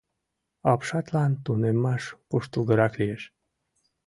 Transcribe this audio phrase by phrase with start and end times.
[0.71, 3.23] Апшатлан тунемаш куштылгырак лиеш...